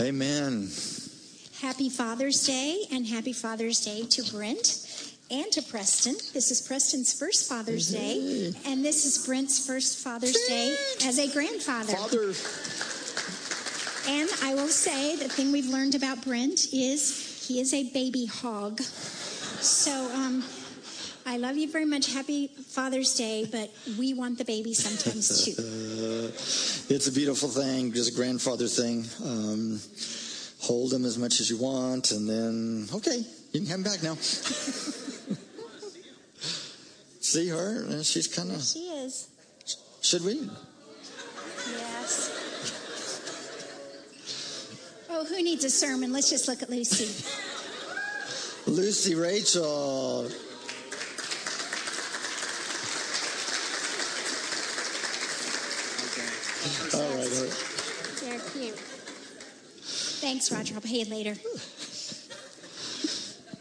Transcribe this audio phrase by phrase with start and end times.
[0.00, 0.68] Amen.
[1.60, 6.14] Happy Father's Day and happy Father's Day to Brent and to Preston.
[6.32, 11.26] This is Preston's first Father's Day, and this is Brent's first Father's Day as a
[11.32, 11.96] grandfather.
[11.96, 12.32] Father.
[14.08, 18.26] And I will say the thing we've learned about Brent is he is a baby
[18.26, 18.80] hog.
[18.80, 20.44] So um,
[21.28, 22.10] I love you very much.
[22.10, 25.52] Happy Father's Day, but we want the baby sometimes too.
[26.94, 29.04] it's a beautiful thing, just a grandfather thing.
[29.22, 29.78] Um,
[30.58, 34.02] hold him as much as you want, and then, okay, you can have him back
[34.02, 34.14] now.
[37.20, 37.86] See her?
[37.90, 38.62] Uh, She's kind of.
[38.62, 39.28] She is.
[40.00, 40.48] Should we?
[41.72, 42.30] Yes.
[45.10, 46.10] Oh, who needs a sermon?
[46.10, 47.22] Let's just look at Lucy.
[48.66, 50.30] Lucy Rachel.
[56.94, 57.54] All right, all right.
[58.20, 58.74] They're cute.
[60.20, 60.74] Thanks, Roger.
[60.74, 61.34] I'll pay you later.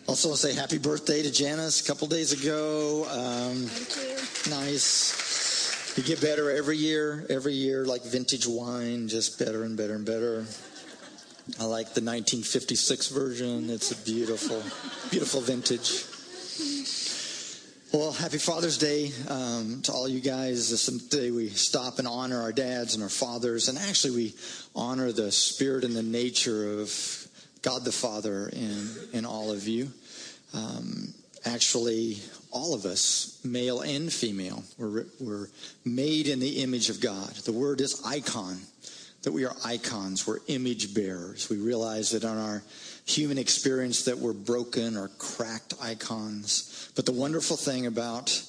[0.08, 3.06] Also, to say happy birthday to Janice a couple days ago.
[3.12, 4.56] Um, Thank you.
[4.56, 5.94] nice.
[5.98, 10.06] You get better every year, every year, like vintage wine, just better and better and
[10.06, 10.45] better.
[11.59, 13.70] I like the 1956 version.
[13.70, 14.64] It's a beautiful,
[15.09, 16.06] beautiful vintage.
[17.94, 20.70] Well, happy Father's Day um, to all you guys.
[20.70, 24.36] This day we stop and honor our dads and our fathers, and actually we
[24.76, 26.92] honor the spirit and the nature of
[27.62, 29.90] God the Father in, in all of you.
[30.54, 31.14] Um,
[31.46, 32.18] actually,
[32.52, 35.48] all of us, male and female, we're, we're
[35.86, 37.30] made in the image of God.
[37.46, 38.60] The word is icon,
[39.22, 41.50] that we are icons, we're image bearers.
[41.50, 42.64] We realize that on our
[43.08, 46.92] human experience that we're broken or cracked icons.
[46.96, 48.44] But the wonderful thing about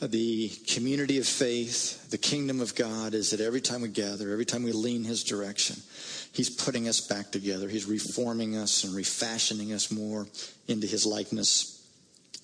[0.00, 4.44] the community of faith, the kingdom of God, is that every time we gather, every
[4.44, 5.76] time we lean His direction,
[6.32, 7.68] He's putting us back together.
[7.68, 10.26] He's reforming us and refashioning us more
[10.68, 11.82] into His likeness.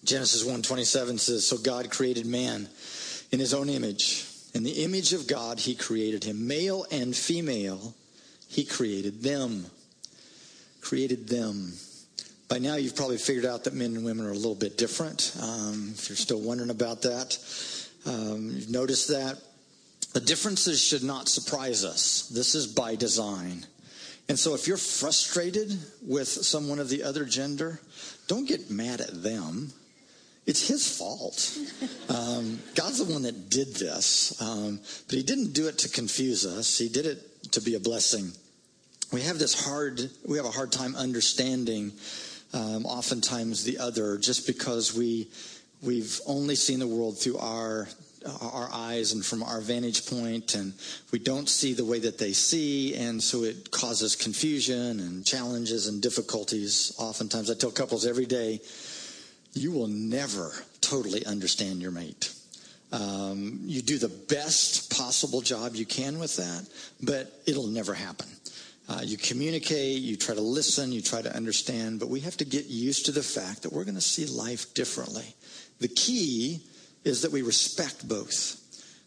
[0.03, 2.71] Genesis 1:27 says, "So God created man
[3.31, 4.25] in His own image.
[4.55, 7.95] In the image of God, He created him, male and female.
[8.49, 9.67] He created them.
[10.81, 11.73] Created them."
[12.51, 15.37] By now, you've probably figured out that men and women are a little bit different.
[15.41, 17.39] Um, if you're still wondering about that,
[18.05, 19.39] um, you've noticed that.
[20.15, 22.29] The differences should not surprise us.
[22.29, 23.67] This is by design.
[24.29, 27.81] And so, if you're frustrated with someone of the other gender,
[28.27, 29.73] don't get mad at them.
[30.47, 31.57] It's his fault.
[32.11, 34.43] Um, God's the one that did this.
[34.43, 37.81] Um, but he didn't do it to confuse us, he did it to be a
[37.81, 38.33] blessing.
[39.13, 41.93] We have this hard, we have a hard time understanding
[42.53, 45.29] um, oftentimes the other just because we
[45.83, 47.89] we've only seen the world through our
[48.43, 50.75] our eyes and from our vantage point and
[51.11, 55.87] we don't see the way that they see and so it causes confusion and challenges
[55.87, 56.95] and difficulties.
[56.99, 58.61] Oftentimes i tell couples every day
[59.55, 62.33] you will never totally understand your mate.
[62.93, 66.69] Um, you do the best possible job you can with that
[67.01, 68.27] but it'll never happen
[68.91, 72.45] uh, you communicate, you try to listen, you try to understand, but we have to
[72.45, 75.33] get used to the fact that we're going to see life differently.
[75.79, 76.61] The key
[77.05, 78.61] is that we respect both,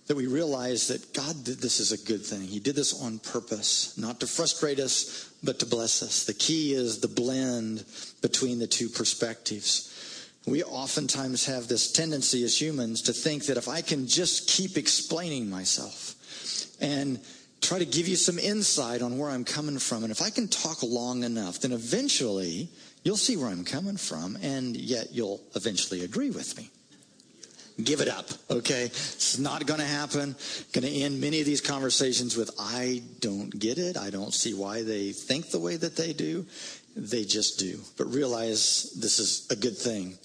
[0.07, 2.43] that we realize that God did this as a good thing.
[2.43, 6.23] He did this on purpose, not to frustrate us, but to bless us.
[6.23, 7.83] The key is the blend
[8.21, 10.29] between the two perspectives.
[10.47, 14.77] We oftentimes have this tendency as humans to think that if I can just keep
[14.77, 16.15] explaining myself
[16.79, 17.19] and
[17.63, 20.03] try to give you some insight on where I'm coming from.
[20.03, 22.69] And if I can talk long enough, then eventually
[23.03, 26.69] you'll see where I'm coming from, and yet you'll eventually agree with me.
[27.83, 28.83] Give it up, okay?
[28.83, 30.35] It's not going to happen.
[30.73, 33.97] Going to end many of these conversations with, I don't get it.
[33.97, 36.45] I don't see why they think the way that they do.
[36.95, 37.79] They just do.
[37.97, 40.19] But realize this is a good thing.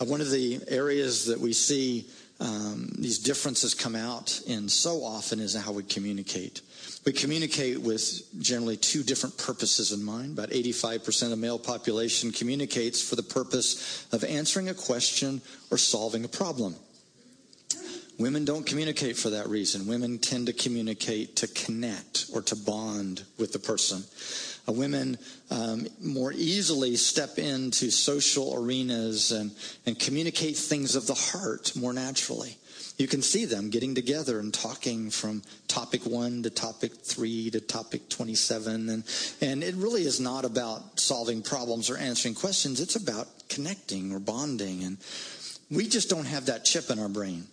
[0.00, 2.06] Uh, one of the areas that we see
[2.38, 6.60] um, these differences come out in so often is how we communicate.
[7.04, 10.38] We communicate with generally two different purposes in mind.
[10.38, 16.24] About 85% of male population communicates for the purpose of answering a question or solving
[16.24, 16.76] a problem.
[18.18, 19.88] Women don't communicate for that reason.
[19.88, 24.04] Women tend to communicate to connect or to bond with the person.
[24.68, 25.18] Uh, women
[25.50, 29.50] um, more easily step into social arenas and,
[29.86, 32.56] and communicate things of the heart more naturally.
[33.02, 37.60] You can see them getting together and talking from topic one to topic three to
[37.60, 38.88] topic 27.
[38.88, 39.02] And,
[39.40, 42.80] and it really is not about solving problems or answering questions.
[42.80, 44.84] It's about connecting or bonding.
[44.84, 44.98] And
[45.68, 47.48] we just don't have that chip in our brain.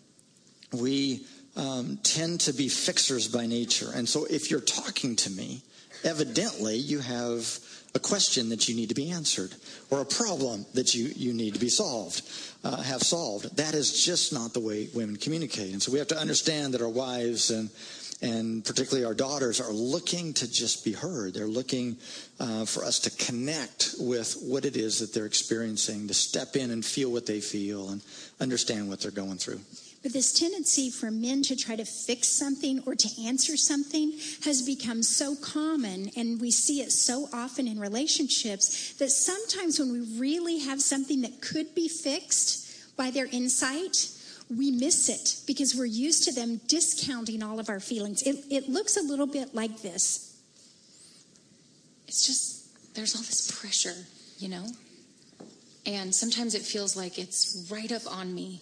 [0.72, 1.26] We
[1.56, 3.90] um, tend to be fixers by nature.
[3.96, 5.64] And so if you're talking to me
[6.04, 7.60] evidently you have
[7.96, 9.54] a question that you need to be answered
[9.90, 12.22] or a problem that you, you need to be solved,
[12.64, 13.58] uh, have solved.
[13.58, 15.74] That is just not the way women communicate.
[15.74, 17.70] And so we have to understand that our wives and
[18.22, 21.34] and particularly our daughters are looking to just be heard.
[21.34, 21.98] They're looking
[22.40, 26.72] uh, for us to connect with what it is that they're experiencing, to step in
[26.72, 28.02] and feel what they feel and
[28.42, 29.62] understand what they're going through.
[30.02, 34.14] But this tendency for men to try to fix something or to answer something
[34.46, 39.92] has become so common, and we see it so often in relationships that sometimes when
[39.92, 44.10] we really have something that could be fixed by their insight,
[44.50, 48.22] we miss it because we're used to them discounting all of our feelings.
[48.24, 50.42] It, it looks a little bit like this.
[52.08, 53.96] It's just, there's all this pressure,
[54.40, 54.66] you know?
[55.86, 58.62] And sometimes it feels like it's right up on me.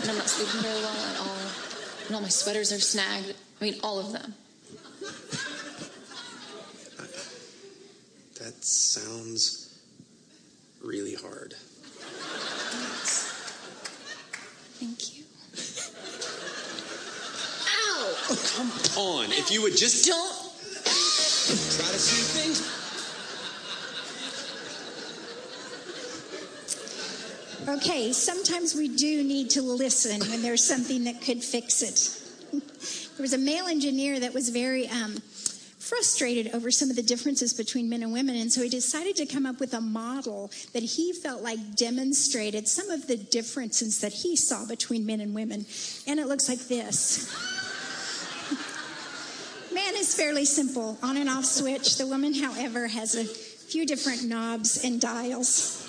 [0.00, 1.36] And I'm not sleeping very well at all.
[2.06, 3.34] And all my sweaters are snagged.
[3.60, 4.34] I mean, all of them.
[8.40, 9.78] That sounds
[10.82, 11.52] really hard.
[14.80, 15.24] Thank you.
[17.66, 18.14] Oh,
[18.56, 19.26] come on.
[19.32, 20.32] If you would just Don't.
[20.72, 22.79] try to see things.
[27.70, 32.16] Okay, sometimes we do need to listen when there's something that could fix it.
[33.16, 35.18] There was a male engineer that was very um,
[35.78, 39.26] frustrated over some of the differences between men and women, and so he decided to
[39.26, 44.12] come up with a model that he felt like demonstrated some of the differences that
[44.12, 45.66] he saw between men and women.
[46.06, 47.28] And it looks like this.
[49.74, 51.98] Man is fairly simple, on and off switch.
[51.98, 55.79] The woman, however, has a few different knobs and dials.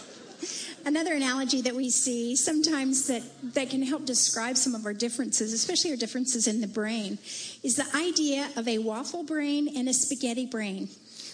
[0.83, 3.21] Another analogy that we see sometimes that,
[3.53, 7.19] that can help describe some of our differences, especially our differences in the brain,
[7.63, 10.89] is the idea of a waffle brain and a spaghetti brain.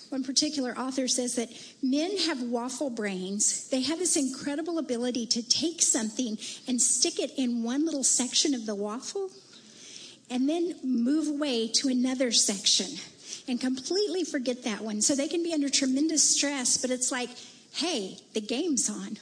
[0.09, 1.49] One particular author says that
[1.81, 3.69] men have waffle brains.
[3.69, 8.53] They have this incredible ability to take something and stick it in one little section
[8.53, 9.29] of the waffle
[10.29, 12.88] and then move away to another section
[13.47, 15.01] and completely forget that one.
[15.01, 17.29] So they can be under tremendous stress, but it's like,
[17.73, 19.17] hey, the game's on.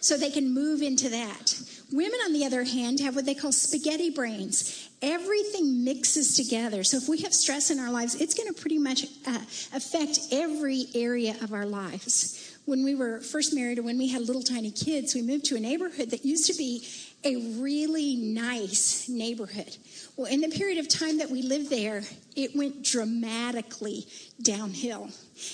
[0.00, 1.60] So they can move into that.
[1.90, 4.90] Women, on the other hand, have what they call spaghetti brains.
[5.00, 6.84] Everything mixes together.
[6.84, 9.38] So if we have stress in our lives, it's going to pretty much uh,
[9.74, 12.56] affect every area of our lives.
[12.66, 15.56] When we were first married or when we had little tiny kids, we moved to
[15.56, 16.86] a neighborhood that used to be
[17.24, 19.76] a really nice neighborhood.
[20.16, 22.02] Well, in the period of time that we lived there,
[22.36, 24.06] it went dramatically
[24.42, 25.08] downhill.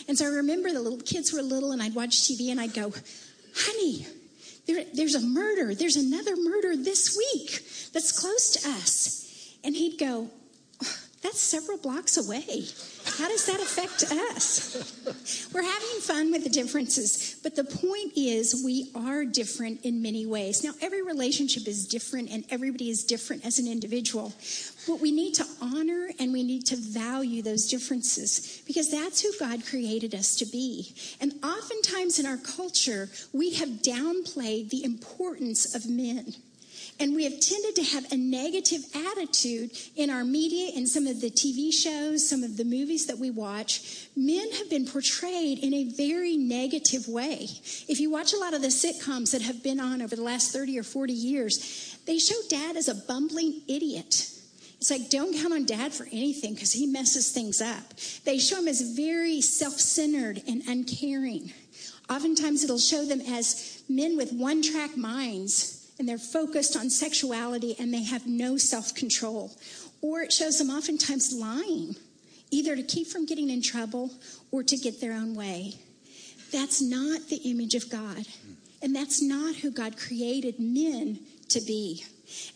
[0.09, 2.75] And so I remember the little kids were little, and I'd watch TV and I'd
[2.75, 2.93] go,
[3.57, 4.07] honey,
[4.67, 5.75] there, there's a murder.
[5.75, 9.57] There's another murder this week that's close to us.
[9.63, 10.31] And he'd go,
[10.83, 12.67] "Oh, That's several blocks away.
[13.17, 15.51] How does that affect us?
[15.55, 20.27] We're having fun with the differences, but the point is we are different in many
[20.27, 20.65] ways.
[20.65, 24.33] Now, every relationship is different and everybody is different as an individual,
[24.87, 29.31] but we need to honor and we need to value those differences because that's who
[29.39, 30.93] God created us to be.
[31.21, 36.35] And oftentimes in our culture, we have downplayed the importance of men.
[37.01, 41.21] And we have tended to have a negative attitude in our media in some of
[41.21, 44.09] the TV shows, some of the movies that we watch.
[44.17, 47.49] Men have been portrayed in a very negative way.
[47.89, 50.53] If you watch a lot of the sitcoms that have been on over the last
[50.53, 54.31] 30 or 40 years, they show dad as a bumbling idiot.
[54.79, 57.95] It's like, don't count on dad for anything because he messes things up.
[58.25, 61.53] They show him as very self centered and uncaring.
[62.11, 67.77] Oftentimes, it'll show them as men with one track minds and they're focused on sexuality
[67.79, 69.53] and they have no self control.
[70.03, 71.97] Or it shows them oftentimes lying,
[72.51, 74.11] either to keep from getting in trouble
[74.51, 75.75] or to get their own way.
[76.53, 78.27] That's not the image of God.
[78.83, 82.05] And that's not who God created men to be.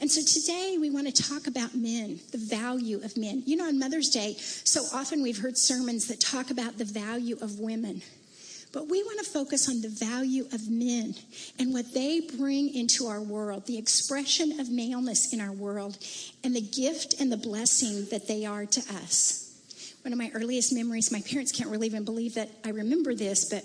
[0.00, 3.42] And so today we want to talk about men, the value of men.
[3.46, 7.38] You know, on Mother's Day, so often we've heard sermons that talk about the value
[7.40, 8.02] of women.
[8.72, 11.14] But we want to focus on the value of men
[11.58, 15.98] and what they bring into our world, the expression of maleness in our world,
[16.44, 19.44] and the gift and the blessing that they are to us.
[20.02, 23.46] One of my earliest memories, my parents can't really even believe that I remember this,
[23.46, 23.64] but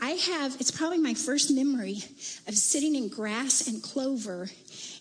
[0.00, 1.98] I have, it's probably my first memory
[2.46, 4.48] of sitting in grass and clover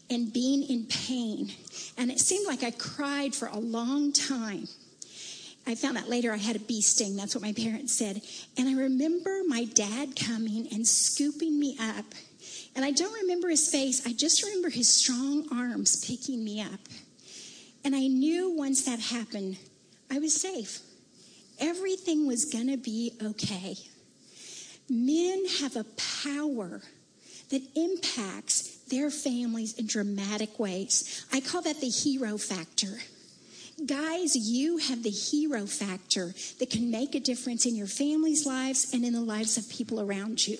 [0.10, 1.52] and being in pain.
[1.98, 4.68] And it seemed like I cried for a long time.
[5.68, 7.16] I found out later I had a bee sting.
[7.16, 8.22] That's what my parents said.
[8.58, 12.06] And I remember my dad coming and scooping me up.
[12.76, 16.80] And I don't remember his face, I just remember his strong arms picking me up.
[17.84, 19.58] And I knew once that happened,
[20.12, 20.80] I was safe.
[21.60, 23.76] Everything was going to be okay.
[24.90, 25.86] Men have a
[26.24, 26.82] power
[27.50, 31.26] that impacts their families in dramatic ways.
[31.32, 33.00] I call that the hero factor.
[33.84, 38.94] Guys, you have the hero factor that can make a difference in your family's lives
[38.94, 40.58] and in the lives of people around you.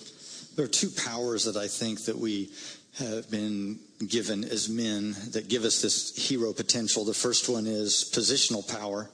[0.54, 2.50] There are two powers that I think that we
[2.98, 7.04] have been given as men that give us this hero potential.
[7.04, 9.08] The first one is positional power.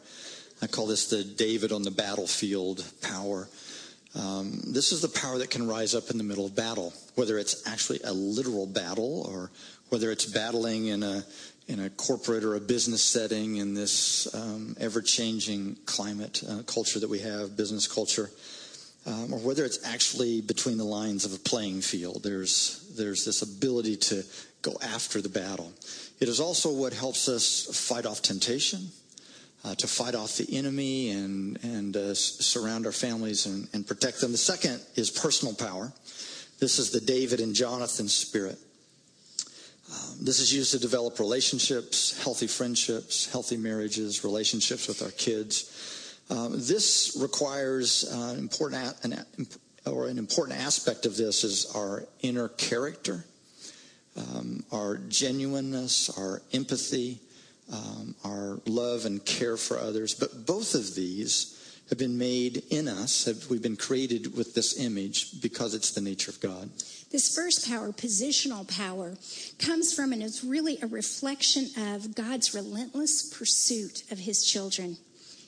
[0.60, 3.48] I call this the David on the battlefield power.
[4.14, 7.38] Um, this is the power that can rise up in the middle of battle, whether
[7.38, 9.50] it's actually a literal battle or
[9.88, 11.24] whether it's battling in a
[11.68, 17.08] in a corporate or a business setting in this um, ever-changing climate uh, culture that
[17.08, 18.30] we have, business culture,
[19.06, 22.22] um, or whether it's actually between the lines of a playing field.
[22.22, 24.22] There's there's this ability to
[24.62, 25.72] go after the battle.
[26.20, 28.90] It is also what helps us fight off temptation
[29.64, 34.20] uh, to fight off the enemy and, and uh, surround our families and, and protect
[34.20, 34.32] them.
[34.32, 35.92] The second is personal power.
[36.60, 38.58] This is the David and Jonathan spirit.
[40.22, 46.20] This is used to develop relationships, healthy friendships, healthy marriages, relationships with our kids.
[46.30, 49.26] Um, this requires uh, important an,
[49.84, 53.24] or an important aspect of this is our inner character,
[54.16, 57.18] um, our genuineness, our empathy,
[57.72, 60.14] um, our love and care for others.
[60.14, 61.58] But both of these
[61.88, 63.24] have been made in us.
[63.24, 66.70] Have, we've been created with this image because it's the nature of God.
[67.12, 69.16] This first power, positional power,
[69.58, 74.96] comes from and is really a reflection of God's relentless pursuit of his children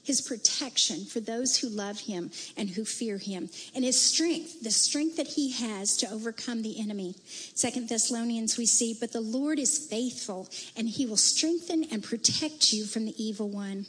[0.04, 4.70] his protection for those who love him and who fear him, and his strength, the
[4.70, 7.14] strength that he has to overcome the enemy.
[7.54, 12.72] Second Thessalonians, we see, but the Lord is faithful, and he will strengthen and protect
[12.72, 13.86] you from the evil one.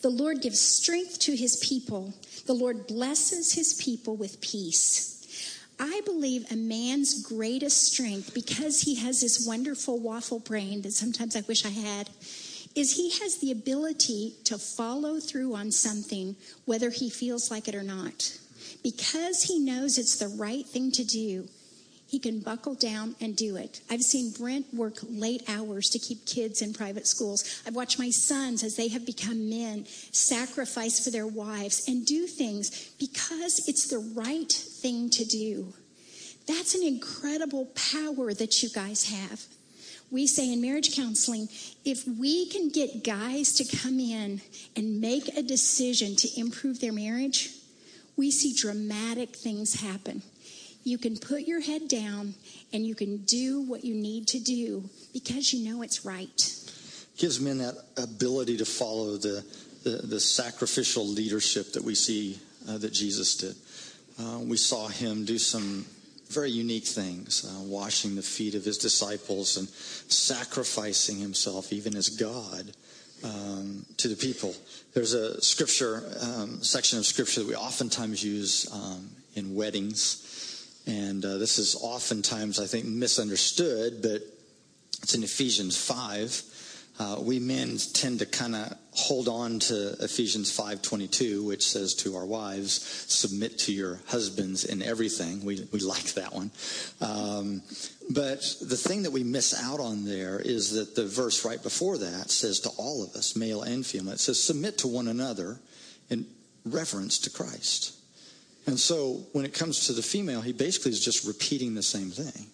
[0.00, 2.14] The Lord gives strength to his people.
[2.46, 5.17] The Lord blesses his people with peace.
[5.80, 11.36] I believe a man's greatest strength, because he has this wonderful waffle brain that sometimes
[11.36, 12.10] I wish I had,
[12.74, 17.74] is he has the ability to follow through on something whether he feels like it
[17.74, 18.38] or not.
[18.82, 21.48] Because he knows it's the right thing to do,
[22.08, 23.80] he can buckle down and do it.
[23.88, 27.62] I've seen Brent work late hours to keep kids in private schools.
[27.66, 32.26] I've watched my sons, as they have become men, sacrifice for their wives and do
[32.26, 35.74] things because it's the right thing to do.
[36.46, 39.44] That's an incredible power that you guys have
[40.10, 41.48] we say in marriage counseling
[41.84, 44.40] if we can get guys to come in
[44.76, 47.50] and make a decision to improve their marriage,
[48.16, 50.22] we see dramatic things happen.
[50.88, 52.32] You can put your head down
[52.72, 56.64] and you can do what you need to do because you know it's right.
[57.18, 59.44] Gives men that ability to follow the,
[59.84, 63.54] the, the sacrificial leadership that we see uh, that Jesus did.
[64.18, 65.84] Uh, we saw him do some
[66.30, 72.08] very unique things, uh, washing the feet of his disciples and sacrificing himself, even as
[72.08, 72.72] God,
[73.24, 74.54] um, to the people.
[74.94, 80.24] There's a scripture, um, section of scripture that we oftentimes use um, in weddings.
[80.88, 84.22] And uh, this is oftentimes, I think, misunderstood, but
[85.02, 86.42] it's in Ephesians 5.
[86.98, 92.16] Uh, we men tend to kind of hold on to Ephesians 5:22, which says to
[92.16, 96.50] our wives, "Submit to your husbands in everything." We we like that one,
[97.00, 97.62] um,
[98.10, 101.98] but the thing that we miss out on there is that the verse right before
[101.98, 105.60] that says to all of us, male and female, it says, "Submit to one another
[106.10, 106.26] in
[106.64, 107.92] reverence to Christ."
[108.68, 112.10] And so, when it comes to the female, he basically is just repeating the same
[112.10, 112.46] thing.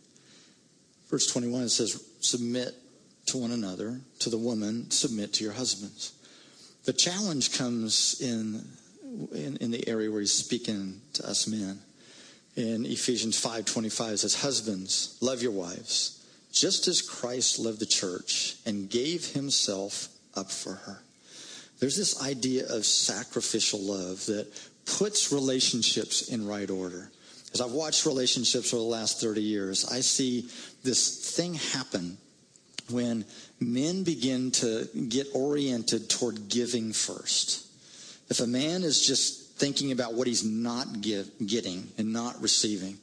[1.11, 2.75] Verse 21 it says, "Submit."
[3.27, 6.13] to one another, to the woman, submit to your husbands.
[6.85, 8.65] The challenge comes in,
[9.33, 11.81] in, in the area where he's speaking to us men.
[12.57, 16.21] In Ephesians 5:25 it says, "Husbands, love your wives,
[16.53, 21.03] just as Christ loved the church and gave himself up for her."
[21.81, 24.53] There's this idea of sacrificial love that
[24.87, 27.11] puts relationships in right order.
[27.53, 30.49] As I've watched relationships over the last 30 years, I see
[30.83, 32.19] this thing happen
[32.91, 33.25] when
[33.61, 37.67] men begin to get oriented toward giving first.
[38.29, 42.99] If a man is just thinking about what he's not give, getting and not receiving,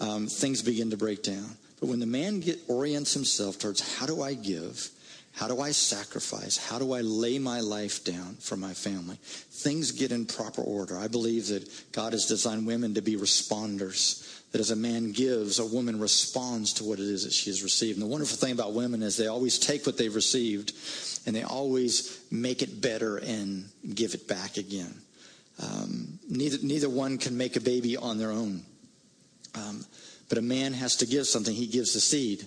[0.00, 1.56] um, things begin to break down.
[1.80, 4.88] But when the man get, orients himself towards how do I give,
[5.36, 9.92] how do I sacrifice, how do I lay my life down for my family, things
[9.92, 10.98] get in proper order.
[10.98, 15.58] I believe that God has designed women to be responders that as a man gives,
[15.58, 17.98] a woman responds to what it is that she has received.
[17.98, 20.72] And the wonderful thing about women is they always take what they've received
[21.26, 24.94] and they always make it better and give it back again.
[25.62, 28.62] Um, neither, neither one can make a baby on their own.
[29.54, 29.84] Um,
[30.30, 32.46] but a man has to give something, he gives the seed.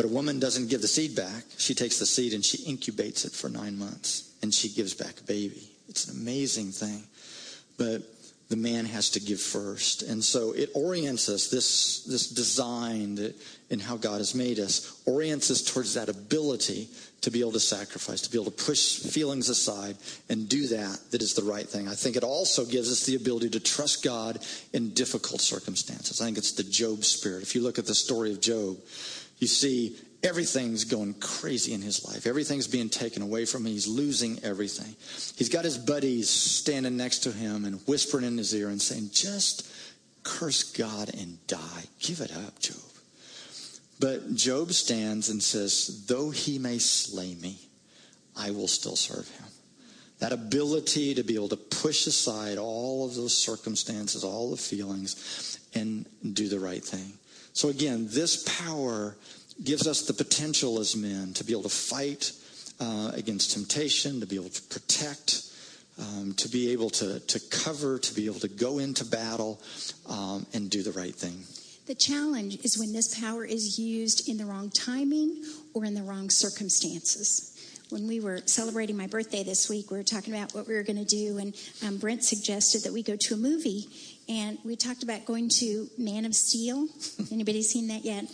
[0.00, 1.44] But a woman doesn't give the seed back.
[1.58, 5.20] She takes the seed and she incubates it for nine months and she gives back
[5.20, 5.68] a baby.
[5.90, 7.02] It's an amazing thing.
[7.76, 8.00] But
[8.48, 10.02] the man has to give first.
[10.02, 13.36] And so it orients us, this, this design that,
[13.68, 16.88] in how God has made us, orients us towards that ability
[17.20, 19.96] to be able to sacrifice, to be able to push feelings aside
[20.30, 21.88] and do that that is the right thing.
[21.88, 24.38] I think it also gives us the ability to trust God
[24.72, 26.22] in difficult circumstances.
[26.22, 27.42] I think it's the Job spirit.
[27.42, 28.78] If you look at the story of Job,
[29.40, 32.26] you see everything's going crazy in his life.
[32.26, 33.72] Everything's being taken away from him.
[33.72, 34.94] He's losing everything.
[35.36, 39.10] He's got his buddies standing next to him and whispering in his ear and saying,
[39.12, 39.68] just
[40.22, 41.84] curse God and die.
[41.98, 42.76] Give it up, Job.
[43.98, 47.58] But Job stands and says, though he may slay me,
[48.36, 49.46] I will still serve him.
[50.20, 55.58] That ability to be able to push aside all of those circumstances, all the feelings,
[55.74, 57.14] and do the right thing.
[57.52, 59.16] So again, this power
[59.62, 62.32] gives us the potential as men to be able to fight
[62.80, 65.42] uh, against temptation, to be able to protect,
[65.98, 69.60] um, to be able to, to cover, to be able to go into battle
[70.08, 71.44] um, and do the right thing.
[71.86, 76.02] The challenge is when this power is used in the wrong timing or in the
[76.02, 77.48] wrong circumstances.
[77.90, 80.84] When we were celebrating my birthday this week, we were talking about what we were
[80.84, 83.88] going to do, and um, Brent suggested that we go to a movie,
[84.30, 86.86] and we talked about going to Man of Steel.
[87.32, 88.26] Anybody seen that yet?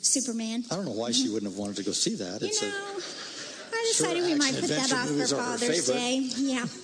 [0.00, 0.64] Superman.
[0.70, 2.40] I don't know why she wouldn't have wanted to go see that.
[2.40, 6.28] You it's know, a, I decided sure, we might put that off for Father's Day.
[6.36, 6.64] Yeah.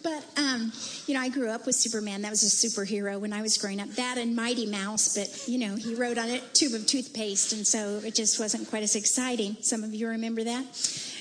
[0.00, 0.72] But, um,
[1.06, 2.22] you know, I grew up with Superman.
[2.22, 3.88] That was a superhero when I was growing up.
[3.90, 7.66] That and Mighty Mouse, but, you know, he rode on a tube of toothpaste, and
[7.66, 9.56] so it just wasn't quite as exciting.
[9.60, 10.64] Some of you remember that?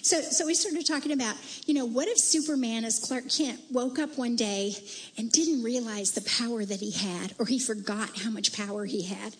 [0.01, 3.99] So, so we started talking about, you know, what if Superman, as Clark Kent, woke
[3.99, 4.75] up one day
[5.17, 9.03] and didn't realize the power that he had, or he forgot how much power he
[9.03, 9.36] had?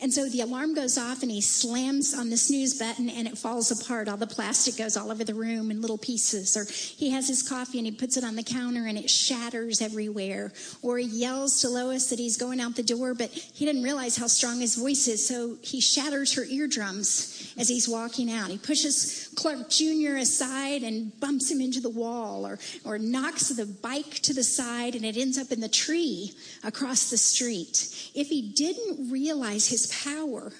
[0.00, 3.38] And so the alarm goes off and he slams on the snooze button and it
[3.38, 4.08] falls apart.
[4.08, 6.56] All the plastic goes all over the room in little pieces.
[6.56, 9.80] Or he has his coffee and he puts it on the counter and it shatters
[9.80, 10.52] everywhere.
[10.82, 14.16] Or he yells to Lois that he's going out the door, but he didn't realize
[14.16, 15.26] how strong his voice is.
[15.26, 18.50] So he shatters her eardrums as he's walking out.
[18.50, 20.16] He pushes Clark Jr.
[20.16, 24.94] aside and bumps him into the wall or, or knocks the bike to the side
[24.94, 26.32] and it ends up in the tree
[26.64, 28.10] across the street.
[28.14, 30.52] If he didn't realize his power,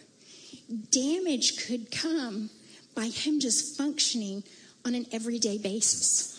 [0.91, 2.51] damage could come
[2.95, 4.43] by him just functioning
[4.85, 6.33] on an everyday basis.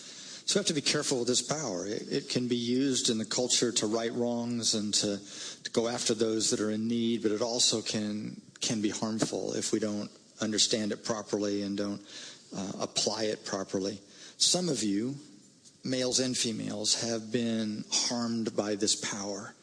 [0.45, 1.85] So we have to be careful with this power.
[1.85, 5.19] It, it, can be used in the culture to right wrongs and to,
[5.63, 9.53] to go after those that are in need, but it also can can be harmful
[9.53, 10.09] if we don't
[10.41, 12.01] understand it properly and don't
[12.55, 13.99] uh, apply it properly.
[14.37, 15.15] Some of you,
[15.83, 19.53] males and females, have been harmed by this power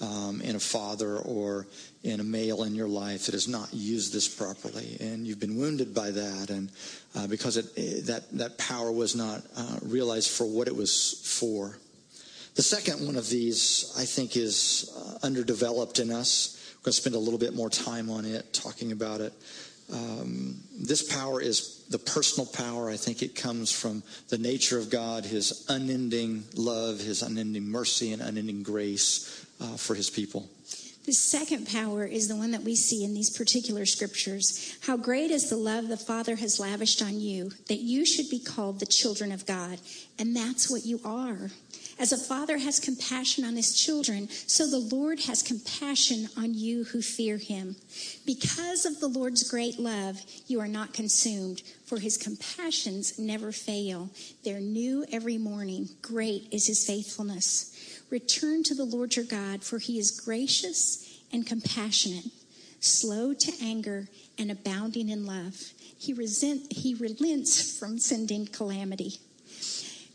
[0.00, 1.66] um, in a father or
[2.02, 5.56] in a male in your life that has not used this properly, and you've been
[5.56, 6.70] wounded by that, and
[7.14, 11.20] uh, because it, it, that that power was not uh, realized for what it was
[11.40, 11.78] for.
[12.54, 16.74] The second one of these, I think, is uh, underdeveloped in us.
[16.78, 19.32] We're going to spend a little bit more time on it, talking about it.
[19.92, 22.88] Um, this power is the personal power.
[22.88, 28.12] I think it comes from the nature of God, His unending love, His unending mercy,
[28.12, 30.48] and unending grace uh, for His people.
[31.06, 34.76] The second power is the one that we see in these particular scriptures.
[34.82, 38.38] How great is the love the Father has lavished on you that you should be
[38.38, 39.80] called the children of God.
[40.18, 41.50] And that's what you are.
[42.00, 46.84] As a father has compassion on his children, so the Lord has compassion on you
[46.84, 47.76] who fear him.
[48.24, 54.08] Because of the Lord's great love, you are not consumed, for his compassions never fail.
[54.44, 55.90] They're new every morning.
[56.00, 57.76] Great is his faithfulness.
[58.10, 62.26] Return to the Lord your God, for he is gracious and compassionate,
[62.80, 65.54] slow to anger, and abounding in love.
[65.98, 69.20] He, resent, he relents from sending calamity.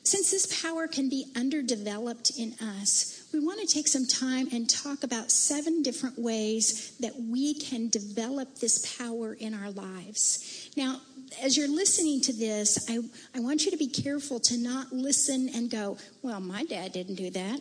[0.04, 4.70] Since this power can be underdeveloped in us, we want to take some time and
[4.70, 10.70] talk about seven different ways that we can develop this power in our lives.
[10.78, 11.02] Now,
[11.42, 13.00] as you're listening to this, I,
[13.36, 17.16] I want you to be careful to not listen and go, Well, my dad didn't
[17.16, 17.60] do that,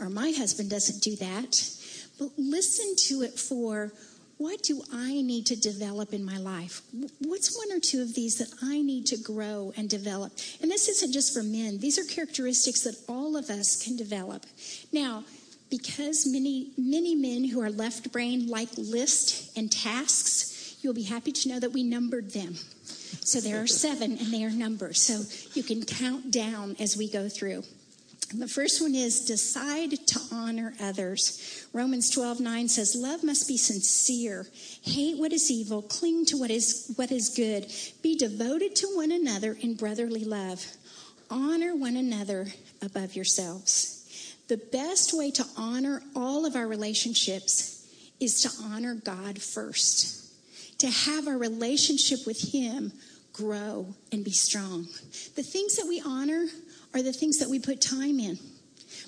[0.00, 1.70] or my husband doesn't do that.
[2.18, 3.92] But listen to it for
[4.38, 6.82] what do I need to develop in my life?
[7.18, 10.32] What's one or two of these that I need to grow and develop?
[10.62, 14.46] And this isn't just for men, these are characteristics that all of us can develop.
[14.92, 15.24] Now,
[15.70, 21.32] because many, many men who are left brain like lists and tasks, you'll be happy
[21.32, 22.54] to know that we numbered them.
[23.20, 25.02] So there are seven and they are numbers.
[25.02, 27.64] So you can count down as we go through.
[28.34, 31.66] The first one is decide to honor others.
[31.72, 34.46] Romans 12, 9 says, Love must be sincere.
[34.82, 35.80] Hate what is evil.
[35.80, 37.72] Cling to what is, what is good.
[38.02, 40.64] Be devoted to one another in brotherly love.
[41.30, 42.48] Honor one another
[42.82, 44.34] above yourselves.
[44.48, 47.86] The best way to honor all of our relationships
[48.20, 50.32] is to honor God first,
[50.78, 52.92] to have our relationship with Him
[53.32, 54.86] grow and be strong.
[55.36, 56.46] The things that we honor
[56.94, 58.38] are the things that we put time in.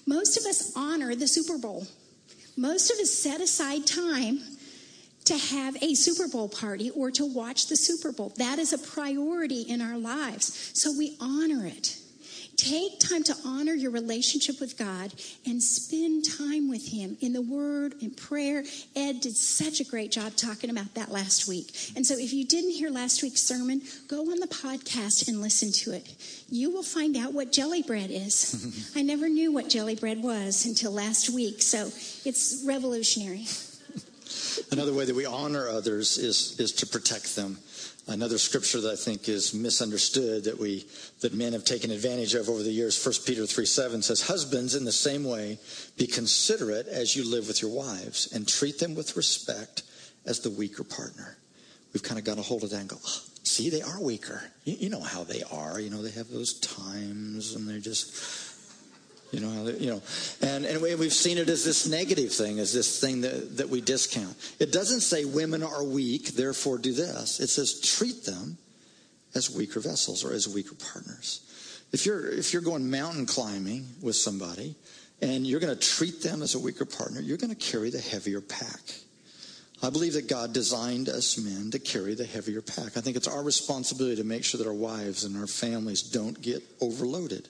[0.06, 1.86] Most of us honor the Super Bowl.
[2.56, 4.40] Most of us set aside time
[5.24, 8.32] to have a Super Bowl party or to watch the Super Bowl.
[8.36, 10.72] That is a priority in our lives.
[10.74, 11.96] So we honor it.
[12.60, 15.14] Take time to honor your relationship with God
[15.46, 18.64] and spend time with Him in the Word, in prayer.
[18.94, 21.74] Ed did such a great job talking about that last week.
[21.96, 25.72] And so if you didn't hear last week's sermon, go on the podcast and listen
[25.72, 26.14] to it.
[26.50, 28.92] You will find out what jelly bread is.
[28.94, 31.86] I never knew what jelly bread was until last week, so
[32.26, 33.46] it's revolutionary.
[34.70, 37.56] Another way that we honor others is, is to protect them.
[38.10, 40.84] Another scripture that I think is misunderstood that we
[41.20, 44.74] that men have taken advantage of over the years, 1 Peter 3 7 says, Husbands,
[44.74, 45.58] in the same way,
[45.96, 49.84] be considerate as you live with your wives and treat them with respect
[50.26, 51.38] as the weaker partner.
[51.92, 54.42] We've kind of got a hold of that and go, oh, see, they are weaker.
[54.64, 55.80] You, you know how they are.
[55.80, 58.49] You know, they have those times and they're just
[59.32, 60.02] you know, you know,
[60.42, 63.80] and and we've seen it as this negative thing, as this thing that, that we
[63.80, 64.36] discount.
[64.58, 67.40] It doesn't say women are weak, therefore do this.
[67.40, 68.58] It says treat them
[69.34, 71.46] as weaker vessels or as weaker partners.
[71.92, 74.74] If you're if you're going mountain climbing with somebody
[75.22, 78.00] and you're going to treat them as a weaker partner, you're going to carry the
[78.00, 78.80] heavier pack.
[79.82, 82.96] I believe that God designed us men to carry the heavier pack.
[82.96, 86.40] I think it's our responsibility to make sure that our wives and our families don't
[86.40, 87.48] get overloaded.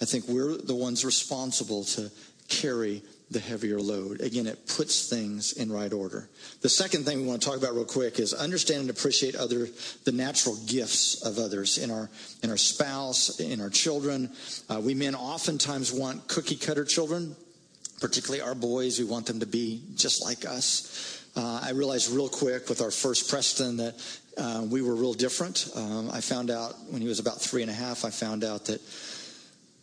[0.00, 2.10] I think we're the ones responsible to
[2.48, 4.20] carry the heavier load.
[4.20, 6.28] Again, it puts things in right order.
[6.60, 9.68] The second thing we want to talk about real quick is understand and appreciate other
[10.04, 12.10] the natural gifts of others in our
[12.42, 14.30] in our spouse, in our children.
[14.68, 17.34] Uh, we men oftentimes want cookie cutter children,
[18.00, 18.98] particularly our boys.
[18.98, 21.22] We want them to be just like us.
[21.36, 23.94] Uh, I realized real quick with our first Preston that
[24.36, 25.68] uh, we were real different.
[25.74, 28.04] Um, I found out when he was about three and a half.
[28.04, 28.80] I found out that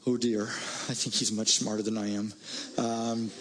[0.08, 2.34] oh dear, I think he's much smarter than I am.
[2.78, 3.32] Um,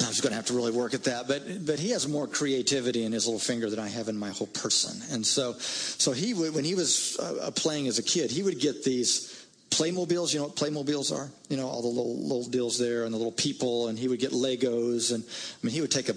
[0.00, 2.26] I was going to have to really work at that, but but he has more
[2.26, 5.00] creativity in his little finger than I have in my whole person.
[5.12, 8.84] And so, so he when he was uh, playing as a kid, he would get
[8.84, 10.32] these Playmobiles.
[10.32, 11.28] You know what Playmobiles are?
[11.48, 14.20] You know all the little little deals there and the little people, and he would
[14.20, 16.14] get Legos, and I mean he would take a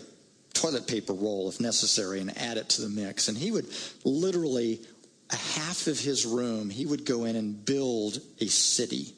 [0.54, 3.66] toilet paper roll if necessary and add it to the mix, and he would
[4.04, 4.80] literally
[5.32, 9.14] half of his room he would go in and build a city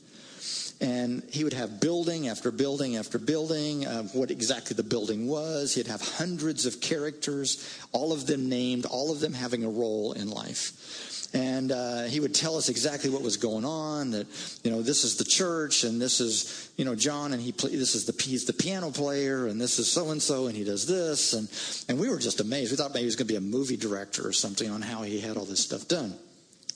[0.83, 5.73] and he would have building after building after building, what exactly the building was.
[5.73, 10.11] He'd have hundreds of characters, all of them named, all of them having a role
[10.11, 11.29] in life.
[11.33, 14.11] And uh, he would tell us exactly what was going on.
[14.11, 14.27] That
[14.63, 17.75] you know, this is the church, and this is you know John, and he play,
[17.75, 20.63] this is the he's the piano player, and this is so and so, and he
[20.63, 21.49] does this, and
[21.89, 22.71] and we were just amazed.
[22.71, 25.01] We thought maybe he was going to be a movie director or something on how
[25.01, 26.13] he had all this stuff done.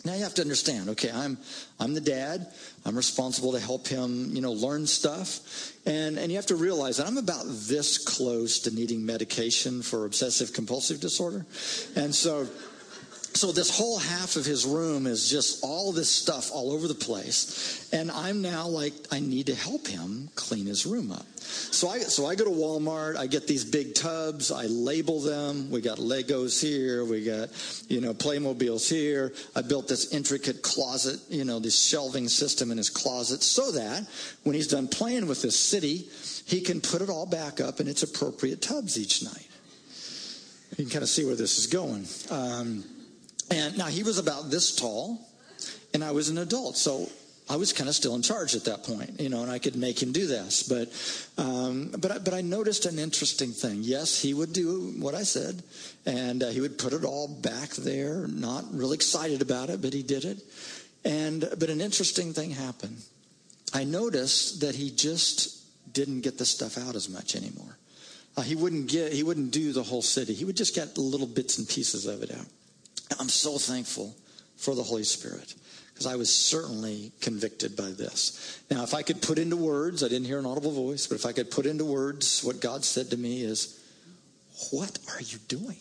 [0.06, 1.38] Now you have to understand, okay, I'm
[1.80, 2.48] I'm the dad.
[2.86, 5.74] I'm responsible to help him, you know, learn stuff.
[5.86, 10.06] And and you have to realize that I'm about this close to needing medication for
[10.06, 11.46] obsessive compulsive disorder.
[11.96, 12.48] And so
[13.38, 16.96] so this whole half of his room is just all this stuff all over the
[16.96, 17.88] place.
[17.94, 21.26] And I'm now like, I need to help him clean his room up.
[21.38, 25.70] So I, so I go to Walmart, I get these big tubs, I label them.
[25.70, 27.50] We got Legos here, we got,
[27.88, 29.34] you know, Playmobiles here.
[29.56, 34.08] I built this intricate closet, you know, this shelving system in his closet so that
[34.44, 36.10] when he's done playing with this city,
[36.46, 39.48] he can put it all back up in its appropriate tubs each night.
[40.72, 42.06] you can kind of see where this is going.
[42.32, 42.84] Um,
[43.50, 45.20] and now he was about this tall,
[45.94, 47.10] and I was an adult, so
[47.50, 49.78] I was kind of still in charge at that point, you know, and I could
[49.78, 50.64] make him do this.
[50.64, 50.90] But,
[51.42, 53.80] um, but, I, but I noticed an interesting thing.
[53.84, 55.64] Yes, he would do what I said,
[56.06, 58.28] and uh, he would put it all back there.
[58.28, 60.40] Not really excited about it, but he did it.
[61.06, 62.98] And but an interesting thing happened.
[63.74, 67.78] I noticed that he just didn't get the stuff out as much anymore.
[68.36, 69.14] Uh, he wouldn't get.
[69.14, 70.34] He wouldn't do the whole city.
[70.34, 72.46] He would just get little bits and pieces of it out.
[73.20, 74.16] I'm so thankful
[74.58, 75.56] for the Holy Spirit
[75.94, 78.62] because I was certainly convicted by this.
[78.70, 81.26] Now, if I could put into words, I didn't hear an audible voice, but if
[81.26, 83.84] I could put into words what God said to me is,
[84.72, 85.78] What are you doing?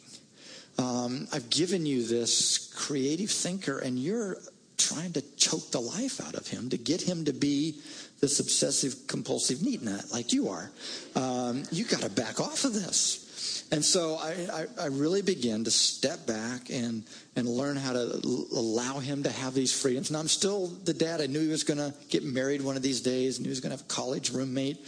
[0.79, 4.39] Um, I've given you this creative thinker, and you're
[4.77, 7.81] trying to choke the life out of him to get him to be
[8.21, 10.71] this obsessive compulsive neat nut like you are.
[11.15, 13.26] Um, you got to back off of this.
[13.73, 17.03] And so I, I, I, really began to step back and,
[17.35, 20.09] and learn how to l- allow him to have these freedoms.
[20.09, 21.21] And I'm still the dad.
[21.21, 23.61] I knew he was going to get married one of these days, and he was
[23.61, 24.79] going to have a college roommate.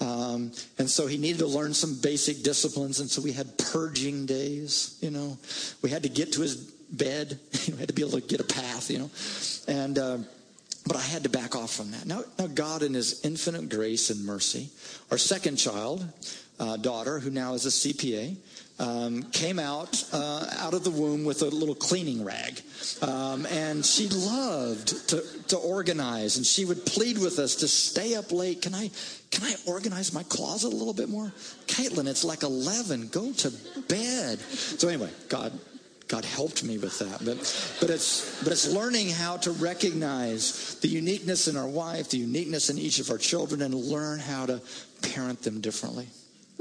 [0.00, 3.00] Um, and so he needed to learn some basic disciplines.
[3.00, 5.36] And so we had purging days, you know.
[5.82, 7.38] We had to get to his bed.
[7.68, 9.10] we had to be able to get a path, you know.
[9.68, 9.98] And...
[9.98, 10.18] Uh,
[10.84, 12.06] but I had to back off from that.
[12.06, 14.68] Now, now, God, in His infinite grace and mercy,
[15.12, 16.04] our second child,
[16.62, 18.36] uh, daughter, who now is a CPA,
[18.78, 22.60] um, came out uh, out of the womb with a little cleaning rag,
[23.02, 26.36] um, and she loved to, to organize.
[26.36, 28.62] And she would plead with us to stay up late.
[28.62, 28.90] Can I
[29.30, 31.32] can I organize my closet a little bit more?
[31.66, 33.08] Caitlin, it's like eleven.
[33.08, 33.50] Go to
[33.88, 34.38] bed.
[34.38, 35.52] So anyway, God
[36.06, 37.24] God helped me with that.
[37.24, 37.38] But
[37.80, 42.70] but it's but it's learning how to recognize the uniqueness in our wife, the uniqueness
[42.70, 44.60] in each of our children, and learn how to
[45.02, 46.06] parent them differently.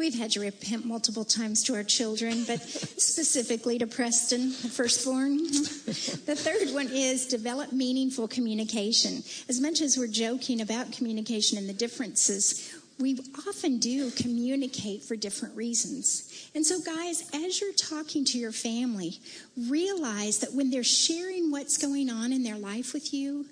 [0.02, 5.38] We've had to repent multiple times to our children, but specifically to Preston, the firstborn.
[5.38, 9.22] the third one is develop meaningful communication.
[9.48, 15.16] As much as we're joking about communication and the differences, we often do communicate for
[15.16, 16.50] different reasons.
[16.56, 19.20] And so, guys, as you're talking to your family,
[19.56, 23.46] realize that when they're sharing what's going on in their life with you,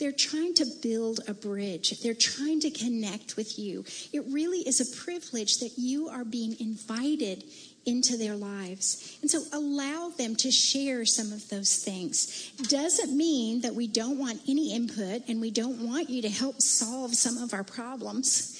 [0.00, 2.00] they're trying to build a bridge.
[2.00, 3.84] They're trying to connect with you.
[4.12, 7.44] It really is a privilege that you are being invited
[7.86, 9.18] into their lives.
[9.20, 12.50] And so allow them to share some of those things.
[12.68, 16.60] Doesn't mean that we don't want any input and we don't want you to help
[16.60, 18.56] solve some of our problems.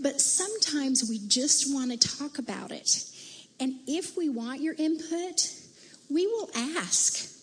[0.00, 3.04] But sometimes we just want to talk about it.
[3.58, 5.50] And if we want your input,
[6.08, 7.35] we will ask.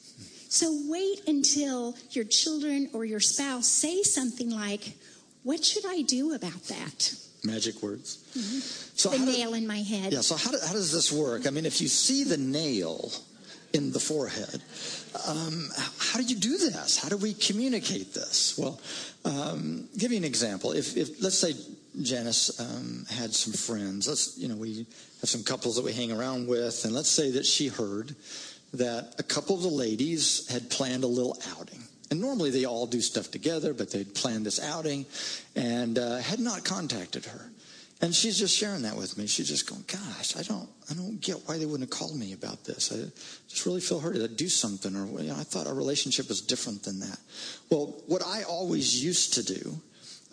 [0.53, 4.93] So wait until your children or your spouse say something like,
[5.41, 7.15] What should I do about that?
[7.43, 8.23] Magic words.
[8.37, 8.59] Mm-hmm.
[8.95, 10.13] So the nail do, in my head.
[10.13, 11.47] Yeah, so how, do, how does this work?
[11.47, 13.11] I mean, if you see the nail
[13.73, 14.61] in the forehead,
[15.27, 16.99] um, how do you do this?
[16.99, 18.55] How do we communicate this?
[18.55, 18.79] Well,
[19.25, 20.71] um, give you an example.
[20.71, 21.55] If, if let's say
[21.99, 24.07] Janice um, had some friends.
[24.07, 24.85] Let's, you know, we
[25.21, 28.15] have some couples that we hang around with, and let's say that she heard
[28.73, 31.83] that a couple of the ladies had planned a little outing.
[32.11, 35.05] And normally they all do stuff together, but they'd planned this outing
[35.55, 37.49] and uh, had not contacted her.
[38.01, 39.27] And she's just sharing that with me.
[39.27, 42.33] She's just going, "Gosh, I don't, I don't get why they wouldn't have called me
[42.33, 42.91] about this.
[42.91, 42.97] I
[43.47, 44.15] just really feel hurt.
[44.15, 47.17] to do something, or you know, I thought our relationship was different than that."
[47.69, 49.79] Well, what I always used to do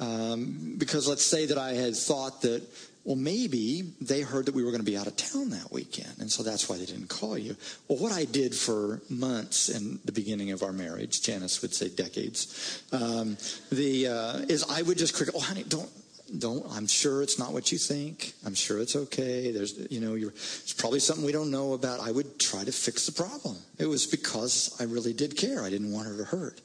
[0.01, 2.63] um, because let's say that I had thought that,
[3.05, 6.19] well, maybe they heard that we were going to be out of town that weekend,
[6.19, 7.57] and so that's why they didn't call you.
[7.89, 11.89] Well, what I did for months in the beginning of our marriage, Janice would say
[11.89, 13.39] decades, um,
[13.73, 15.91] the uh, is I would just cricket, oh, honey, don't
[16.39, 18.35] don't i'm sure it's not what you think.
[18.47, 19.51] I'm sure it's okay.
[19.51, 22.01] There's you know you it's probably something we don't know about.
[22.01, 23.57] I would try to fix the problem.
[23.79, 25.65] It was because i really did care.
[25.65, 26.61] I didn't want her to hurt.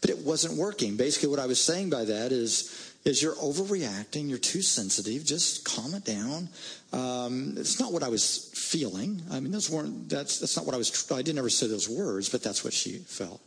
[0.00, 0.96] But it wasn't working.
[0.96, 4.28] Basically, what I was saying by that is, is you're overreacting.
[4.28, 5.24] You're too sensitive.
[5.24, 6.48] Just calm it down.
[6.92, 9.22] Um, it's not what I was feeling.
[9.30, 10.08] I mean, those weren't.
[10.08, 11.10] That's that's not what I was.
[11.10, 13.40] I didn't ever say those words, but that's what she felt.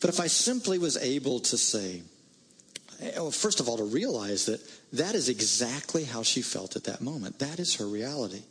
[0.00, 2.02] But if I simply was able to say,
[3.02, 4.60] eh, well, first of all, to realize that
[4.92, 7.38] that is exactly how she felt at that moment.
[7.38, 8.42] That is her reality.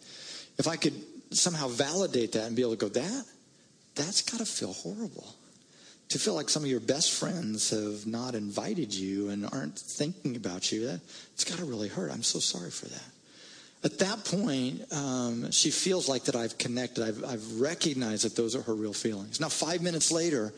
[0.58, 0.94] If I could
[1.32, 3.26] somehow validate that and be able to go, that
[3.96, 5.36] that's got to feel horrible
[6.10, 10.36] to feel like some of your best friends have not invited you and aren't thinking
[10.36, 11.02] about you, that,
[11.34, 12.12] it's got to really hurt.
[12.12, 13.04] I'm so sorry for that.
[13.82, 17.08] At that point, um, she feels like that I've connected.
[17.08, 19.40] I've, I've recognized that those are her real feelings.
[19.40, 20.52] Now, five minutes later,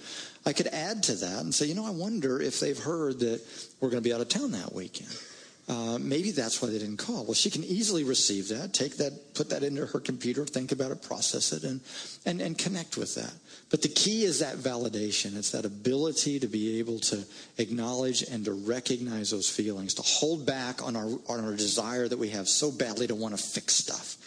[0.45, 3.41] I could add to that and say, you know, I wonder if they've heard that
[3.79, 5.15] we're going to be out of town that weekend.
[5.69, 7.23] Uh, maybe that's why they didn't call.
[7.25, 10.91] Well, she can easily receive that, take that, put that into her computer, think about
[10.91, 11.81] it, process it, and,
[12.25, 13.33] and, and connect with that.
[13.71, 15.37] But the key is that validation.
[15.37, 17.23] It's that ability to be able to
[17.57, 22.19] acknowledge and to recognize those feelings, to hold back on our, on our desire that
[22.19, 24.17] we have so badly to want to fix stuff.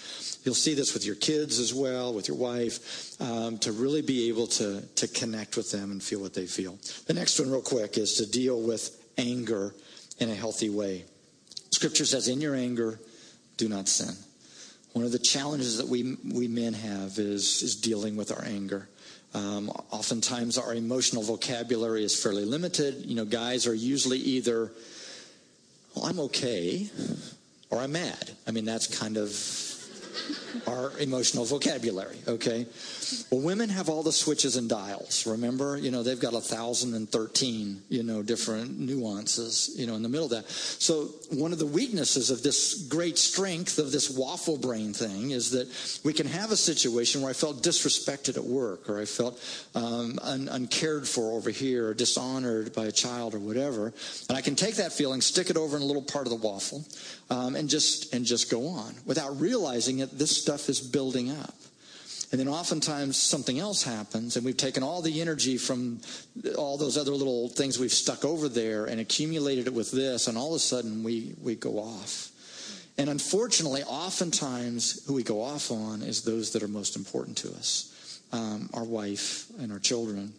[0.45, 4.29] You'll see this with your kids as well, with your wife, um, to really be
[4.29, 6.79] able to, to connect with them and feel what they feel.
[7.07, 9.75] The next one, real quick, is to deal with anger
[10.19, 11.05] in a healthy way.
[11.71, 12.99] Scripture says, In your anger,
[13.59, 14.15] do not sin.
[14.93, 18.89] One of the challenges that we, we men have is, is dealing with our anger.
[19.35, 23.05] Um, oftentimes, our emotional vocabulary is fairly limited.
[23.05, 24.71] You know, guys are usually either,
[25.95, 26.89] well, I'm okay,
[27.71, 28.31] or I'm mad.
[28.47, 29.31] I mean, that's kind of
[30.67, 32.67] our emotional vocabulary, okay?
[33.31, 35.77] Well, women have all the switches and dials, remember?
[35.77, 40.27] You know, they've got a 1,013, you know, different nuances, you know, in the middle
[40.27, 40.49] of that.
[40.49, 45.51] So one of the weaknesses of this great strength of this waffle brain thing is
[45.51, 45.69] that
[46.05, 49.41] we can have a situation where I felt disrespected at work or I felt
[49.75, 53.93] um, un- uncared for over here or dishonored by a child or whatever.
[54.29, 56.47] And I can take that feeling, stick it over in a little part of the
[56.47, 56.85] waffle,
[57.31, 60.19] um, and just and just go on without realizing it.
[60.19, 61.55] This stuff is building up.
[62.31, 66.01] And then oftentimes something else happens, and we've taken all the energy from
[66.59, 70.37] all those other little things we've stuck over there and accumulated it with this, and
[70.37, 72.31] all of a sudden we, we go off.
[72.99, 77.51] And unfortunately, oftentimes who we go off on is those that are most important to
[77.51, 80.33] us um, our wife and our children.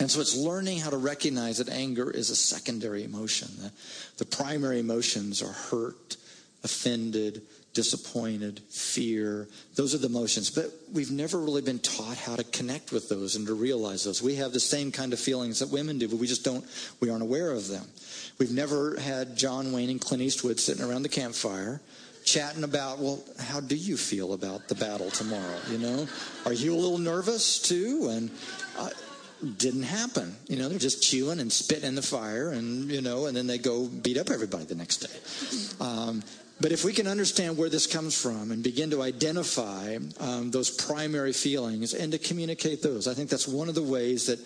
[0.00, 3.48] And so it's learning how to recognize that anger is a secondary emotion.
[4.16, 6.16] The, primary emotions are hurt,
[6.62, 7.42] offended,
[7.74, 9.48] disappointed, fear.
[9.74, 10.50] Those are the emotions.
[10.50, 14.22] But we've never really been taught how to connect with those and to realize those.
[14.22, 16.64] We have the same kind of feelings that women do, but we just don't,
[17.00, 17.84] we aren't aware of them.
[18.38, 21.80] We've never had John Wayne and Clint Eastwood sitting around the campfire
[22.24, 25.58] chatting about, well, how do you feel about the battle tomorrow?
[25.70, 26.06] You know,
[26.44, 28.08] are you a little nervous too?
[28.10, 28.30] And
[28.76, 28.90] uh,
[29.56, 30.34] didn't happen.
[30.48, 33.46] You know, they're just chewing and spitting in the fire, and you know, and then
[33.46, 35.84] they go beat up everybody the next day.
[35.84, 36.22] Um,
[36.60, 40.70] but if we can understand where this comes from and begin to identify um, those
[40.70, 44.40] primary feelings and to communicate those, I think that's one of the ways that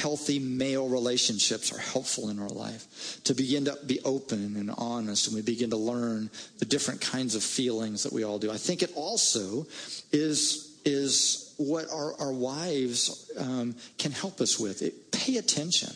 [0.00, 3.20] healthy male relationships are helpful in our life.
[3.24, 7.34] To begin to be open and honest, and we begin to learn the different kinds
[7.34, 8.50] of feelings that we all do.
[8.50, 9.66] I think it also
[10.10, 14.82] is is what our, our wives um, can help us with.
[14.82, 15.94] It, pay attention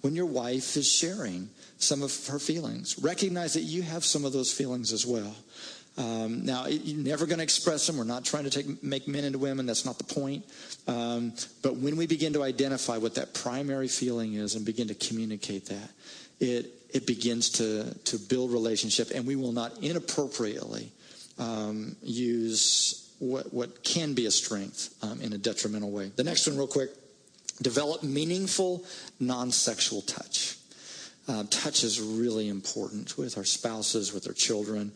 [0.00, 2.98] when your wife is sharing some of her feelings.
[3.02, 5.34] Recognize that you have some of those feelings as well.
[5.98, 7.98] Um, now, you're never going to express them.
[7.98, 9.66] We're not trying to take, make men into women.
[9.66, 10.44] That's not the point.
[10.86, 14.94] Um, but when we begin to identify what that primary feeling is and begin to
[14.94, 15.90] communicate that,
[16.38, 20.90] it, it begins to, to build relationship, and we will not inappropriately
[21.38, 26.10] um, use what, what can be a strength um, in a detrimental way.
[26.16, 26.90] The next one, real quick
[27.62, 28.84] develop meaningful
[29.20, 30.56] non sexual touch.
[31.28, 34.90] Uh, touch is really important with our spouses, with our children.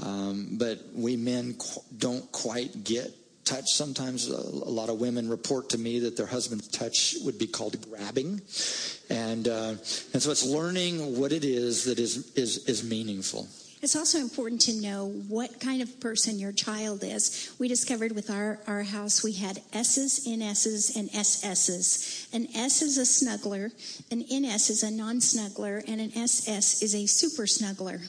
[0.00, 3.12] Um, but we men qu- don't quite get
[3.44, 3.70] touch.
[3.72, 7.76] Sometimes a, lot of women report to me that their husband's touch would be called
[7.90, 8.40] grabbing.
[9.10, 9.74] And, uh,
[10.12, 13.48] and so it's learning what it is that is, is, is meaningful.
[13.84, 17.54] It's also important to know what kind of person your child is.
[17.58, 22.26] We discovered with our, our house we had S's, NS's, and SS's.
[22.32, 23.72] An S is a snuggler,
[24.10, 28.00] an NS is a non snuggler, and an SS is a super snuggler.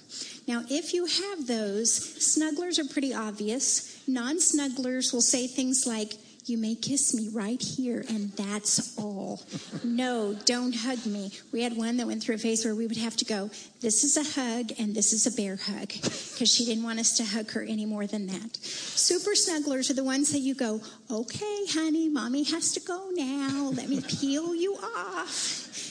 [0.48, 4.02] Now, if you have those, snugglers are pretty obvious.
[4.08, 6.14] Non snugglers will say things like,
[6.46, 9.42] you may kiss me right here, and that's all.
[9.84, 11.32] no, don't hug me.
[11.52, 13.50] We had one that went through a phase where we would have to go,
[13.82, 17.18] this is a hug, and this is a bear hug, because she didn't want us
[17.18, 18.58] to hug her any more than that.
[18.58, 23.72] Super snugglers are the ones that you go, okay, honey, mommy has to go now.
[23.74, 25.85] Let me peel you off.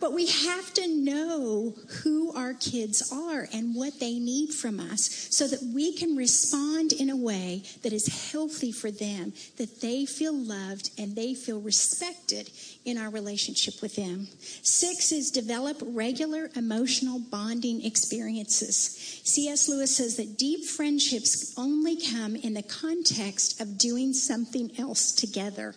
[0.00, 5.28] But we have to know who our kids are and what they need from us
[5.30, 10.06] so that we can respond in a way that is healthy for them, that they
[10.06, 12.50] feel loved and they feel respected
[12.84, 14.26] in our relationship with them.
[14.62, 19.20] Six is develop regular emotional bonding experiences.
[19.24, 19.68] C.S.
[19.68, 25.74] Lewis says that deep friendships only come in the context of doing something else together.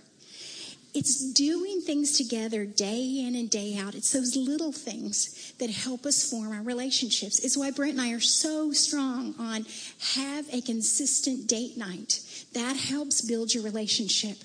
[0.93, 3.95] It's doing things together day in and day out.
[3.95, 7.43] It's those little things that help us form our relationships.
[7.43, 9.65] It's why Brent and I are so strong on
[10.13, 12.19] have a consistent date night.
[12.53, 14.37] That helps build your relationship.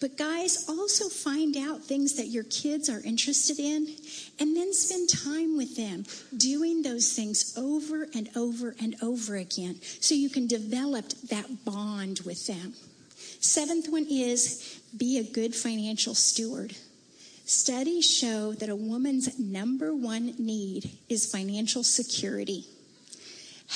[0.00, 3.88] But guys, also find out things that your kids are interested in
[4.38, 6.04] and then spend time with them
[6.36, 12.20] doing those things over and over and over again so you can develop that bond
[12.24, 12.74] with them.
[13.46, 16.74] Seventh one is be a good financial steward.
[17.44, 22.64] Studies show that a woman's number one need is financial security.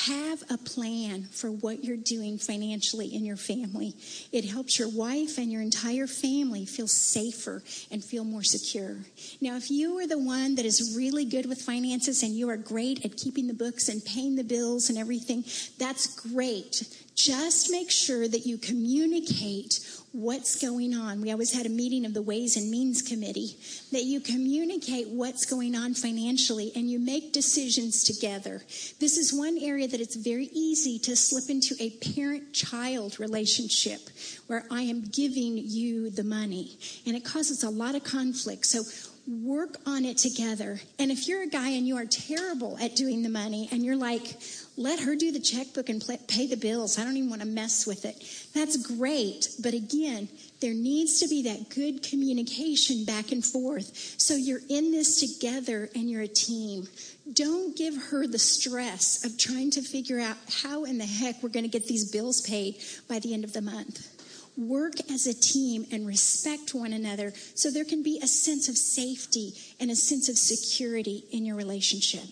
[0.07, 3.95] Have a plan for what you're doing financially in your family.
[4.33, 7.63] It helps your wife and your entire family feel safer
[7.93, 8.99] and feel more secure.
[9.41, 12.57] Now, if you are the one that is really good with finances and you are
[12.57, 15.45] great at keeping the books and paying the bills and everything,
[15.79, 16.83] that's great.
[17.23, 19.81] Just make sure that you communicate
[20.13, 21.21] what's going on.
[21.21, 23.57] We always had a meeting of the Ways and Means Committee
[23.93, 28.63] that you communicate what's going on financially and you make decisions together.
[29.01, 34.01] This is one area that it's very easy to slip into a parent child relationship
[34.47, 38.65] where I am giving you the money and it causes a lot of conflict.
[38.65, 38.83] So
[39.29, 40.81] work on it together.
[40.99, 43.97] And if you're a guy and you are terrible at doing the money and you're
[43.97, 44.37] like,
[44.81, 46.99] let her do the checkbook and pay the bills.
[46.99, 48.17] I don't even want to mess with it.
[48.55, 49.49] That's great.
[49.63, 50.29] But again,
[50.63, 53.95] there needs to be that good communication back and forth.
[54.19, 56.89] So you're in this together and you're a team.
[57.31, 61.51] Don't give her the stress of trying to figure out how in the heck we're
[61.51, 62.77] going to get these bills paid
[63.07, 64.17] by the end of the month
[64.57, 68.77] work as a team and respect one another so there can be a sense of
[68.77, 72.25] safety and a sense of security in your relationship.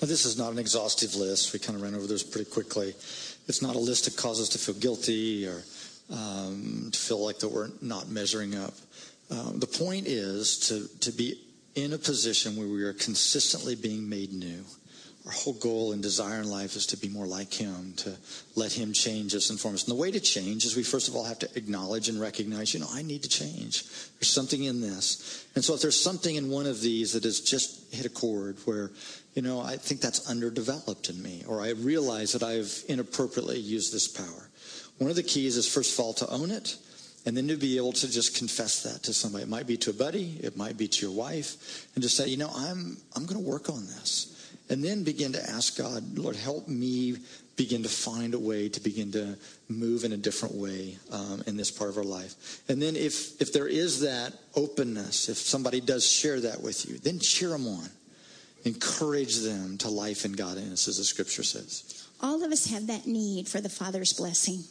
[0.00, 1.52] Now, this is not an exhaustive list.
[1.52, 2.90] We kind of ran over this pretty quickly.
[3.48, 5.62] It's not a list that causes us to feel guilty or
[6.12, 8.74] um, to feel like that we're not measuring up.
[9.30, 11.40] Um, the point is to, to be
[11.74, 14.64] in a position where we are consistently being made new
[15.28, 18.16] our whole goal and desire in life is to be more like him, to
[18.56, 19.86] let him change us and form us.
[19.86, 22.72] And the way to change is we first of all have to acknowledge and recognize,
[22.72, 23.84] you know, I need to change.
[24.18, 25.46] There's something in this.
[25.54, 28.56] And so if there's something in one of these that has just hit a chord
[28.64, 28.90] where,
[29.38, 33.94] you know, I think that's underdeveloped in me, or I realize that I've inappropriately used
[33.94, 34.50] this power.
[34.98, 36.76] One of the keys is first of all to own it
[37.24, 39.44] and then to be able to just confess that to somebody.
[39.44, 42.26] It might be to a buddy, it might be to your wife, and just say,
[42.26, 46.18] you know, I'm I'm going to work on this and then begin to ask God,
[46.18, 47.18] Lord, help me
[47.54, 51.56] begin to find a way to begin to move in a different way um, in
[51.56, 52.60] this part of our life.
[52.68, 56.98] And then if if there is that openness, if somebody does share that with you,
[56.98, 57.88] then cheer them on.
[58.64, 62.08] Encourage them to life and godliness, as the scripture says.
[62.20, 64.64] All of us have that need for the Father's blessing.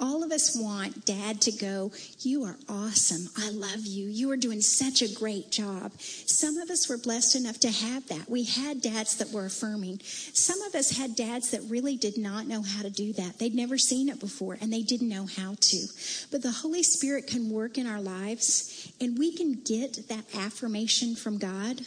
[0.00, 3.28] All of us want dad to go, You are awesome.
[3.38, 4.08] I love you.
[4.08, 5.92] You are doing such a great job.
[6.00, 8.28] Some of us were blessed enough to have that.
[8.28, 10.00] We had dads that were affirming.
[10.02, 13.38] Some of us had dads that really did not know how to do that.
[13.38, 15.86] They'd never seen it before and they didn't know how to.
[16.30, 21.14] But the Holy Spirit can work in our lives and we can get that affirmation
[21.14, 21.82] from God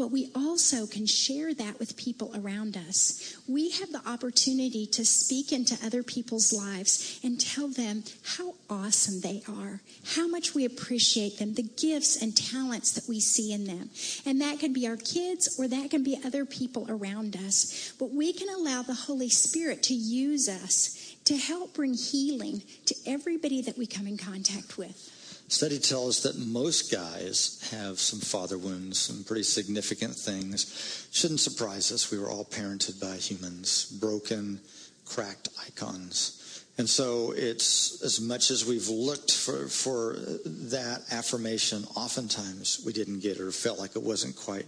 [0.00, 3.36] but we also can share that with people around us.
[3.46, 9.20] We have the opportunity to speak into other people's lives and tell them how awesome
[9.20, 9.82] they are,
[10.14, 13.90] how much we appreciate them, the gifts and talents that we see in them.
[14.24, 17.92] And that can be our kids or that can be other people around us.
[17.98, 22.94] But we can allow the Holy Spirit to use us to help bring healing to
[23.06, 25.19] everybody that we come in contact with.
[25.50, 31.08] Study tells us that most guys have some father wounds, some pretty significant things.
[31.10, 32.12] Shouldn't surprise us.
[32.12, 34.60] We were all parented by humans, broken,
[35.04, 36.64] cracked icons.
[36.78, 43.18] And so it's as much as we've looked for, for that affirmation, oftentimes we didn't
[43.18, 44.66] get it or felt like it wasn't quite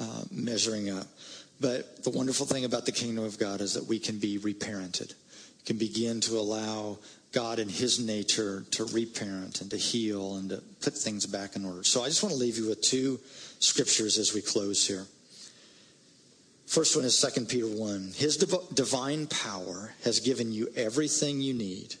[0.00, 1.08] uh, measuring up.
[1.60, 5.12] But the wonderful thing about the kingdom of God is that we can be reparented,
[5.66, 6.96] can begin to allow
[7.32, 11.64] God in his nature to reparent and to heal and to put things back in
[11.64, 11.82] order.
[11.82, 13.18] So I just want to leave you with two
[13.58, 15.06] scriptures as we close here.
[16.66, 18.12] First one is 2 Peter 1.
[18.16, 21.96] His div- divine power has given you everything you need,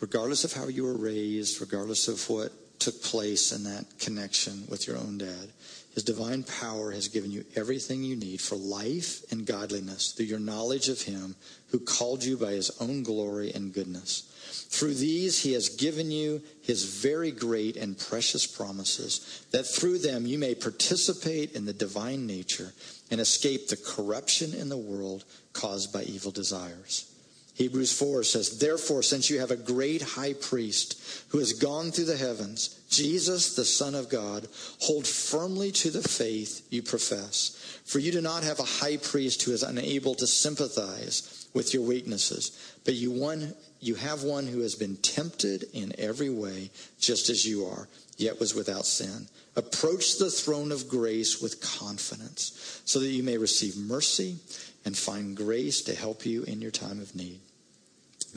[0.00, 2.52] regardless of how you were raised, regardless of what
[2.86, 5.48] took place in that connection with your own dad.
[5.94, 10.38] His divine power has given you everything you need for life and godliness through your
[10.38, 11.34] knowledge of Him
[11.70, 14.68] who called you by His own glory and goodness.
[14.70, 20.24] Through these, He has given you His very great and precious promises, that through them
[20.24, 22.72] you may participate in the divine nature
[23.10, 27.12] and escape the corruption in the world caused by evil desires.
[27.56, 32.04] Hebrews 4 says, Therefore, since you have a great high priest who has gone through
[32.04, 34.46] the heavens, Jesus, the Son of God,
[34.80, 37.80] hold firmly to the faith you profess.
[37.86, 41.82] For you do not have a high priest who is unable to sympathize with your
[41.82, 47.28] weaknesses, but you one you have one who has been tempted in every way, just
[47.28, 49.28] as you are, yet was without sin.
[49.54, 54.36] Approach the throne of grace with confidence, so that you may receive mercy
[54.84, 57.40] and find grace to help you in your time of need.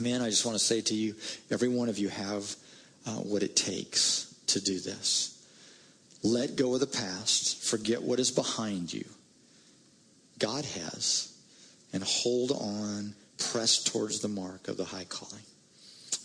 [0.00, 1.14] Man, I just want to say to you,
[1.50, 2.56] every one of you have
[3.06, 5.46] uh, what it takes to do this.
[6.22, 9.04] Let go of the past, forget what is behind you.
[10.38, 11.36] God has,
[11.92, 15.42] and hold on, press towards the mark of the high calling.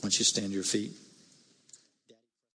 [0.02, 0.92] Once you stand to your feet.